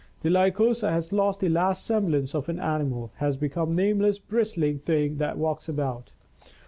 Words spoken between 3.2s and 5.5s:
become a nameless bristling thing that